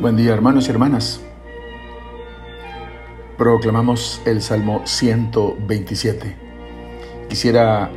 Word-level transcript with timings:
Buen 0.00 0.14
día 0.14 0.32
hermanos 0.32 0.68
y 0.68 0.70
hermanas. 0.70 1.20
Proclamamos 3.36 4.22
el 4.26 4.40
Salmo 4.42 4.82
127. 4.84 6.36
Quisiera 7.28 7.90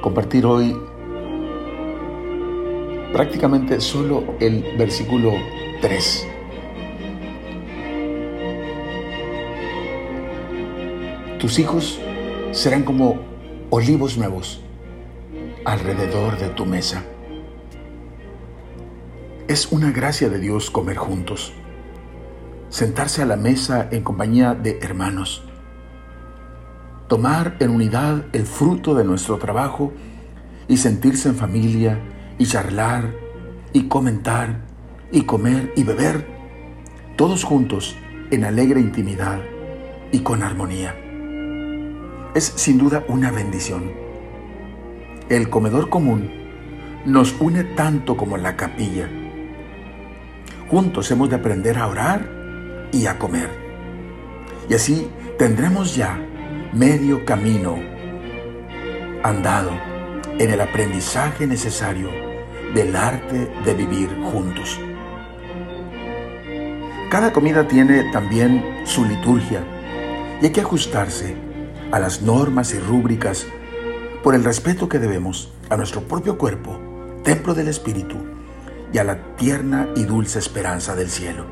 compartir 0.00 0.46
hoy 0.46 0.76
prácticamente 3.12 3.80
solo 3.80 4.36
el 4.38 4.76
versículo 4.78 5.32
3. 5.80 6.28
Tus 11.40 11.58
hijos 11.58 11.98
serán 12.52 12.84
como 12.84 13.18
olivos 13.70 14.16
nuevos 14.16 14.60
alrededor 15.64 16.38
de 16.38 16.50
tu 16.50 16.64
mesa. 16.64 17.02
Es 19.58 19.72
una 19.72 19.90
gracia 19.90 20.28
de 20.28 20.38
Dios 20.38 20.70
comer 20.70 20.96
juntos, 20.96 21.52
sentarse 22.68 23.22
a 23.22 23.26
la 23.26 23.34
mesa 23.34 23.88
en 23.90 24.04
compañía 24.04 24.54
de 24.54 24.78
hermanos, 24.80 25.42
tomar 27.08 27.56
en 27.58 27.70
unidad 27.70 28.26
el 28.32 28.46
fruto 28.46 28.94
de 28.94 29.02
nuestro 29.02 29.38
trabajo 29.38 29.92
y 30.68 30.76
sentirse 30.76 31.30
en 31.30 31.34
familia 31.34 31.98
y 32.38 32.46
charlar 32.46 33.12
y 33.72 33.88
comentar 33.88 34.60
y 35.10 35.22
comer 35.22 35.72
y 35.74 35.82
beber, 35.82 36.24
todos 37.16 37.42
juntos 37.42 37.96
en 38.30 38.44
alegre 38.44 38.78
intimidad 38.78 39.40
y 40.12 40.20
con 40.20 40.44
armonía. 40.44 40.94
Es 42.36 42.44
sin 42.44 42.78
duda 42.78 43.04
una 43.08 43.32
bendición. 43.32 43.90
El 45.28 45.50
comedor 45.50 45.90
común 45.90 46.30
nos 47.04 47.34
une 47.40 47.64
tanto 47.64 48.16
como 48.16 48.36
la 48.36 48.54
capilla 48.54 49.10
Juntos 50.70 51.10
hemos 51.10 51.30
de 51.30 51.36
aprender 51.36 51.78
a 51.78 51.86
orar 51.86 52.28
y 52.92 53.06
a 53.06 53.18
comer. 53.18 53.48
Y 54.68 54.74
así 54.74 55.08
tendremos 55.38 55.96
ya 55.96 56.20
medio 56.74 57.24
camino 57.24 57.78
andado 59.22 59.70
en 60.38 60.50
el 60.50 60.60
aprendizaje 60.60 61.46
necesario 61.46 62.10
del 62.74 62.94
arte 62.94 63.50
de 63.64 63.74
vivir 63.74 64.10
juntos. 64.30 64.78
Cada 67.10 67.32
comida 67.32 67.66
tiene 67.66 68.12
también 68.12 68.82
su 68.84 69.06
liturgia 69.06 69.62
y 70.42 70.46
hay 70.46 70.52
que 70.52 70.60
ajustarse 70.60 71.34
a 71.90 71.98
las 71.98 72.20
normas 72.20 72.74
y 72.74 72.78
rúbricas 72.78 73.46
por 74.22 74.34
el 74.34 74.44
respeto 74.44 74.86
que 74.86 74.98
debemos 74.98 75.50
a 75.70 75.78
nuestro 75.78 76.02
propio 76.02 76.36
cuerpo, 76.36 76.78
templo 77.24 77.54
del 77.54 77.68
Espíritu, 77.68 78.16
y 78.92 78.98
a 78.98 79.04
la 79.04 79.36
tierna 79.36 79.88
y 79.96 80.04
dulce 80.04 80.38
esperanza 80.38 80.94
del 80.94 81.10
cielo. 81.10 81.46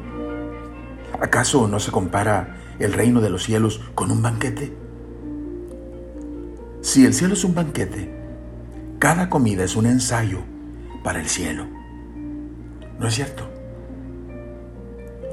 ¿Acaso 1.21 1.69
no 1.69 1.81
se 1.81 1.91
compara 1.91 2.57
el 2.79 2.93
reino 2.93 3.21
de 3.21 3.31
los 3.31 3.45
cielos 3.45 3.81
con 3.95 4.11
un 4.11 4.23
banquete? 4.23 4.77
Si 6.83 7.05
el 7.05 7.15
cielo 7.15 7.35
es 7.35 7.45
un 7.45 7.55
banquete, 7.55 8.15
cada 8.99 9.29
comida 9.29 9.65
es 9.65 9.77
un 9.77 9.87
ensayo 9.87 10.41
para 11.03 11.21
el 11.21 11.29
cielo. 11.29 11.67
¿No 12.99 13.09
es 13.09 13.15
cierto? 13.15 13.49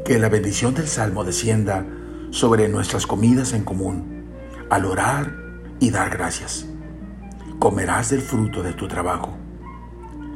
Que 0.06 0.20
la 0.20 0.30
bendición 0.30 0.74
del 0.74 0.88
Salmo 0.88 1.24
descienda 1.24 1.86
sobre 2.32 2.68
nuestras 2.68 3.08
comidas 3.08 3.54
en 3.54 3.64
común, 3.64 4.26
al 4.70 4.86
orar 4.86 5.36
y 5.80 5.92
dar 5.92 6.10
gracias. 6.10 6.66
Comerás 7.60 8.10
del 8.10 8.22
fruto 8.22 8.64
de 8.64 8.74
tu 8.74 8.88
trabajo. 8.88 9.38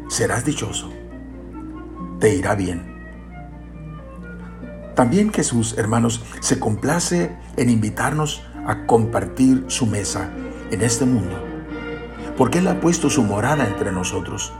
Serás 0.07 0.45
dichoso 0.45 0.91
te 2.19 2.35
irá 2.35 2.55
bien. 2.55 2.97
También 4.95 5.31
Jesús, 5.31 5.75
hermanos, 5.77 6.23
se 6.39 6.59
complace 6.59 7.35
en 7.55 7.69
invitarnos 7.69 8.43
a 8.65 8.85
compartir 8.85 9.65
su 9.67 9.85
mesa 9.85 10.31
en 10.71 10.81
este 10.81 11.05
mundo, 11.05 11.37
porque 12.35 12.59
Él 12.59 12.67
ha 12.67 12.79
puesto 12.79 13.09
su 13.09 13.23
morada 13.23 13.67
entre 13.67 13.91
nosotros 13.91 14.51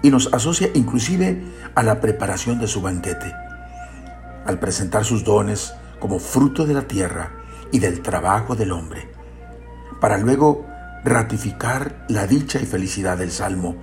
y 0.00 0.10
nos 0.10 0.32
asocia 0.32 0.68
inclusive 0.74 1.44
a 1.74 1.82
la 1.82 2.00
preparación 2.00 2.58
de 2.58 2.66
su 2.66 2.80
banquete, 2.80 3.32
al 4.46 4.58
presentar 4.58 5.04
sus 5.04 5.22
dones 5.22 5.74
como 6.00 6.18
fruto 6.18 6.66
de 6.66 6.74
la 6.74 6.82
tierra 6.82 7.30
y 7.70 7.78
del 7.78 8.02
trabajo 8.02 8.56
del 8.56 8.72
hombre, 8.72 9.08
para 10.00 10.18
luego 10.18 10.66
ratificar 11.04 12.04
la 12.08 12.26
dicha 12.26 12.58
y 12.60 12.66
felicidad 12.66 13.18
del 13.18 13.30
Salmo 13.30 13.76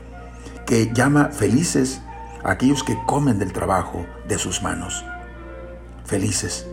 que 0.70 0.94
llama 0.94 1.30
felices 1.32 2.00
a 2.44 2.52
aquellos 2.52 2.84
que 2.84 2.96
comen 3.08 3.40
del 3.40 3.52
trabajo 3.54 4.06
de 4.28 4.38
sus 4.38 4.62
manos. 4.62 5.04
Felices, 6.06 6.68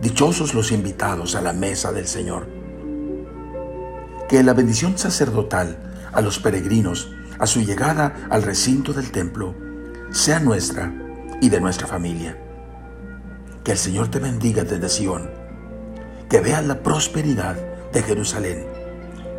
dichosos 0.00 0.54
los 0.54 0.72
invitados 0.72 1.36
a 1.36 1.40
la 1.40 1.52
mesa 1.52 1.92
del 1.92 2.08
Señor. 2.08 2.48
Que 4.28 4.42
la 4.42 4.54
bendición 4.54 4.98
sacerdotal 4.98 5.94
a 6.12 6.20
los 6.20 6.40
peregrinos 6.40 7.12
a 7.38 7.46
su 7.46 7.60
llegada 7.60 8.26
al 8.28 8.42
recinto 8.42 8.92
del 8.92 9.12
templo 9.12 9.54
sea 10.10 10.40
nuestra 10.40 10.92
y 11.40 11.48
de 11.48 11.60
nuestra 11.60 11.86
familia. 11.86 12.36
Que 13.62 13.70
el 13.70 13.78
Señor 13.78 14.08
te 14.08 14.18
bendiga 14.18 14.64
desde 14.64 14.88
Sión, 14.88 15.30
que 16.28 16.40
veas 16.40 16.66
la 16.66 16.82
prosperidad 16.82 17.54
de 17.92 18.02
Jerusalén 18.02 18.66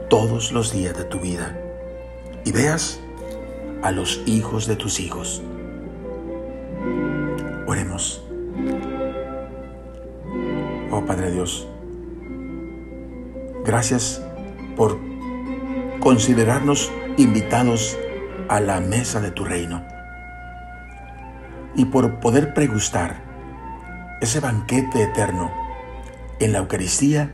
todos 0.10 0.54
los 0.54 0.72
días 0.72 0.98
de 0.98 1.04
tu 1.04 1.20
vida 1.20 1.60
y 2.46 2.54
veas 2.54 3.02
a 3.84 3.92
los 3.92 4.22
hijos 4.26 4.66
de 4.66 4.78
tus 4.78 5.00
hijos. 5.00 5.44
Oremos. 7.68 8.24
Oh 10.90 11.06
Padre 11.06 11.32
Dios, 11.32 11.68
gracias 13.66 14.24
por 14.78 14.98
considerarnos 16.00 16.92
invitados 17.18 17.98
a 18.48 18.60
la 18.60 18.80
mesa 18.80 19.20
de 19.20 19.32
tu 19.32 19.44
reino 19.44 19.84
y 21.76 21.86
por 21.86 22.20
poder 22.20 22.54
pregustar 22.54 23.24
ese 24.22 24.40
banquete 24.40 25.04
eterno 25.04 25.52
en 26.40 26.54
la 26.54 26.60
Eucaristía 26.60 27.34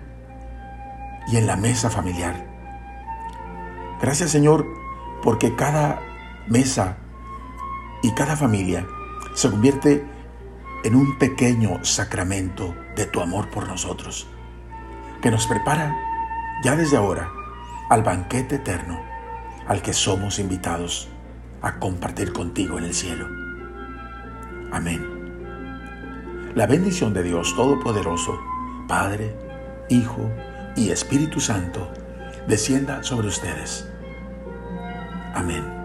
y 1.27 1.37
en 1.37 1.45
la 1.45 1.57
mesa 1.57 1.89
familiar. 1.89 2.45
Gracias 4.01 4.31
Señor 4.31 4.65
porque 5.21 5.55
cada 5.55 6.08
mesa 6.49 6.97
y 8.01 8.13
cada 8.13 8.35
familia 8.35 8.85
se 9.33 9.49
convierte 9.49 10.05
en 10.83 10.95
un 10.95 11.17
pequeño 11.17 11.83
sacramento 11.83 12.75
de 12.95 13.05
tu 13.05 13.21
amor 13.21 13.49
por 13.49 13.67
nosotros, 13.67 14.27
que 15.21 15.31
nos 15.31 15.47
prepara 15.47 15.95
ya 16.63 16.75
desde 16.75 16.97
ahora 16.97 17.31
al 17.89 18.03
banquete 18.03 18.55
eterno 18.55 18.99
al 19.67 19.83
que 19.83 19.93
somos 19.93 20.39
invitados 20.39 21.07
a 21.61 21.79
compartir 21.79 22.33
contigo 22.33 22.79
en 22.79 22.85
el 22.85 22.93
cielo. 22.93 23.27
Amén. 24.71 25.19
La 26.55 26.65
bendición 26.65 27.13
de 27.13 27.21
Dios 27.21 27.55
Todopoderoso, 27.55 28.39
Padre, 28.87 29.35
Hijo 29.89 30.29
y 30.75 30.89
Espíritu 30.89 31.39
Santo, 31.39 31.91
descienda 32.47 33.03
sobre 33.03 33.27
ustedes. 33.27 33.87
Amén. 35.35 35.78